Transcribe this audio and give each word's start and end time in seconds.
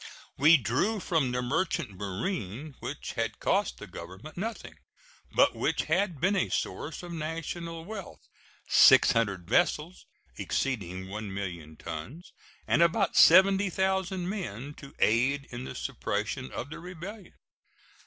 We 0.35 0.57
drew 0.57 0.99
from 0.99 1.31
the 1.31 1.43
merchant 1.43 1.91
marine, 1.91 2.73
which 2.79 3.13
had 3.13 3.37
cost 3.39 3.77
the 3.77 3.85
Government 3.85 4.35
nothing, 4.35 4.79
but 5.31 5.55
which 5.55 5.83
had 5.83 6.19
been 6.19 6.35
a 6.35 6.49
source 6.49 7.03
of 7.03 7.13
national 7.13 7.85
wealth, 7.85 8.27
600 8.67 9.47
vessels, 9.47 10.07
exceeding 10.39 11.05
1,000,000 11.05 11.77
tons, 11.77 12.33
and 12.67 12.81
about 12.81 13.15
70,000 13.15 14.27
men, 14.27 14.73
to 14.73 14.95
aid 14.97 15.45
in 15.51 15.65
the 15.65 15.75
suppression 15.75 16.51
of 16.51 16.71
the 16.71 16.79
rebellion. 16.79 17.35